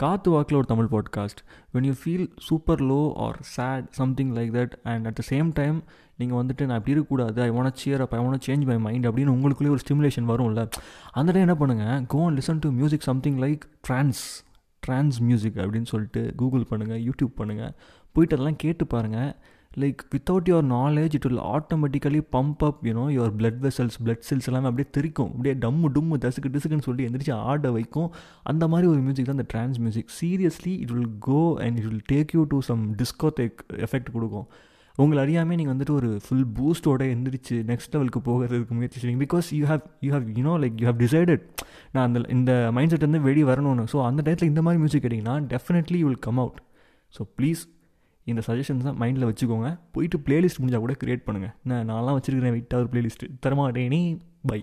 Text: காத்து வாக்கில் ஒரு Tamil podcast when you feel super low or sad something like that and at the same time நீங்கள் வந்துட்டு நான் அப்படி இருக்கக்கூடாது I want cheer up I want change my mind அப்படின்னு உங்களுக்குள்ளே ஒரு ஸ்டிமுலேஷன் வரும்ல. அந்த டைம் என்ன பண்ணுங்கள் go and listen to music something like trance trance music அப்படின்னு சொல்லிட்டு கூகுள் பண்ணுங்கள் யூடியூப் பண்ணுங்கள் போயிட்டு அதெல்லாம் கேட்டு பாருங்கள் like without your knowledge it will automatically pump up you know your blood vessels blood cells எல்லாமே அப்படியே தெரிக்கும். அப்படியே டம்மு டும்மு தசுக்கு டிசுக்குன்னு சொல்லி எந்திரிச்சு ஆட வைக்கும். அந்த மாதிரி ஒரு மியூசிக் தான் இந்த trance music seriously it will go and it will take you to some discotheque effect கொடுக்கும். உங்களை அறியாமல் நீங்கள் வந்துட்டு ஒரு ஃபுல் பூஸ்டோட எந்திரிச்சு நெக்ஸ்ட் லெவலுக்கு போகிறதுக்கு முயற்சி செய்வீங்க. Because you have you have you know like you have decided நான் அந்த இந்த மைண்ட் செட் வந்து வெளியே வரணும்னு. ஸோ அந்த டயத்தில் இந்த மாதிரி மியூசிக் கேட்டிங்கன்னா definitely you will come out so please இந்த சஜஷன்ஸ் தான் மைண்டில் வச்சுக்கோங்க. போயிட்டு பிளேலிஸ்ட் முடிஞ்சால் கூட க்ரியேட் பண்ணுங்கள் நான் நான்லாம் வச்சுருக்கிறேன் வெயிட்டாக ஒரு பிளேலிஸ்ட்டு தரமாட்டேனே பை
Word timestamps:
காத்து 0.00 0.30
வாக்கில் 0.30 0.56
ஒரு 0.56 0.66
Tamil 0.66 0.88
podcast 0.90 1.40
when 1.74 1.86
you 1.86 1.92
feel 2.00 2.26
super 2.40 2.82
low 2.82 3.00
or 3.16 3.38
sad 3.48 3.90
something 3.90 4.30
like 4.34 4.52
that 4.52 4.74
and 4.82 5.06
at 5.06 5.12
the 5.12 5.22
same 5.30 5.50
time 5.54 5.78
நீங்கள் 6.16 6.38
வந்துட்டு 6.38 6.64
நான் 6.64 6.76
அப்படி 6.76 6.90
இருக்கக்கூடாது 6.90 7.42
I 7.42 7.50
want 7.50 7.70
cheer 7.82 8.00
up 8.00 8.14
I 8.14 8.20
want 8.20 8.46
change 8.46 8.64
my 8.64 8.78
mind 8.78 9.06
அப்படின்னு 9.06 9.34
உங்களுக்குள்ளே 9.34 9.70
ஒரு 9.70 9.82
ஸ்டிமுலேஷன் 9.84 10.28
வரும்ல. 10.32 10.62
அந்த 11.12 11.32
டைம் 11.32 11.48
என்ன 11.48 11.56
பண்ணுங்கள் 11.60 12.06
go 12.06 12.26
and 12.26 12.38
listen 12.38 12.60
to 12.60 12.70
music 12.70 13.00
something 13.00 13.38
like 13.38 13.64
trance 13.88 14.22
trance 14.82 15.18
music 15.20 15.56
அப்படின்னு 15.56 15.86
சொல்லிட்டு 15.86 16.32
கூகுள் 16.36 16.66
பண்ணுங்கள் 16.70 17.02
யூடியூப் 17.02 17.34
பண்ணுங்கள் 17.38 17.72
போயிட்டு 18.14 18.36
அதெல்லாம் 18.36 18.56
கேட்டு 18.56 18.86
பாருங்கள் 18.86 19.30
like 19.78 20.00
without 20.12 20.48
your 20.50 20.64
knowledge 20.76 21.12
it 21.16 21.26
will 21.26 21.42
automatically 21.56 22.20
pump 22.34 22.62
up 22.68 22.80
you know 22.88 23.04
your 23.16 23.34
blood 23.40 23.60
vessels 23.64 23.98
blood 24.04 24.24
cells 24.28 24.48
எல்லாமே 24.50 24.66
அப்படியே 24.70 24.88
தெரிக்கும். 24.96 25.28
அப்படியே 25.34 25.54
டம்மு 25.64 25.88
டும்மு 25.96 26.16
தசுக்கு 26.24 26.50
டிசுக்குன்னு 26.54 26.86
சொல்லி 26.86 27.04
எந்திரிச்சு 27.08 27.34
ஆட 27.50 27.70
வைக்கும். 27.76 28.08
அந்த 28.52 28.66
மாதிரி 28.72 28.88
ஒரு 28.92 29.00
மியூசிக் 29.04 29.28
தான் 29.28 29.38
இந்த 29.38 29.46
trance 29.52 29.78
music 29.84 30.10
seriously 30.18 30.74
it 30.84 30.92
will 30.96 31.12
go 31.28 31.42
and 31.64 31.78
it 31.80 31.88
will 31.90 32.04
take 32.12 32.34
you 32.36 32.42
to 32.54 32.58
some 32.70 32.82
discotheque 33.02 33.62
effect 33.86 34.10
கொடுக்கும். 34.16 34.48
உங்களை 34.98 35.20
அறியாமல் 35.24 35.58
நீங்கள் 35.58 35.74
வந்துட்டு 35.74 35.94
ஒரு 36.00 36.08
ஃபுல் 36.24 36.46
பூஸ்டோட 36.56 37.02
எந்திரிச்சு 37.14 37.56
நெக்ஸ்ட் 37.72 37.94
லெவலுக்கு 37.96 38.20
போகிறதுக்கு 38.28 38.76
முயற்சி 38.78 38.98
செய்வீங்க. 39.00 39.22
Because 39.26 39.48
you 39.58 39.64
have 39.72 39.84
you 40.06 40.10
have 40.16 40.26
you know 40.38 40.54
like 40.64 40.76
you 40.82 40.88
have 40.90 41.00
decided 41.06 41.44
நான் 41.94 42.06
அந்த 42.08 42.20
இந்த 42.36 42.52
மைண்ட் 42.78 42.94
செட் 42.94 43.06
வந்து 43.08 43.20
வெளியே 43.28 43.46
வரணும்னு. 43.52 43.84
ஸோ 43.92 44.00
அந்த 44.08 44.20
டயத்தில் 44.26 44.50
இந்த 44.52 44.64
மாதிரி 44.66 44.82
மியூசிக் 44.84 45.04
கேட்டிங்கன்னா 45.06 45.36
definitely 45.54 46.00
you 46.02 46.08
will 46.10 46.24
come 46.28 46.40
out 46.44 46.58
so 47.14 47.22
please 47.38 47.62
இந்த 48.32 48.42
சஜஷன்ஸ் 48.48 48.86
தான் 48.88 48.98
மைண்டில் 49.00 49.28
வச்சுக்கோங்க. 49.30 49.68
போயிட்டு 49.94 50.18
பிளேலிஸ்ட் 50.26 50.60
முடிஞ்சால் 50.62 50.84
கூட 50.86 50.94
க்ரியேட் 51.04 51.26
பண்ணுங்கள் 51.26 51.54
நான் 51.70 51.88
நான்லாம் 51.90 52.18
வச்சுருக்கிறேன் 52.18 52.54
வெயிட்டாக 52.56 52.82
ஒரு 52.82 52.90
பிளேலிஸ்ட்டு 52.92 53.30
தரமாட்டேனே 53.46 54.02
பை 54.50 54.60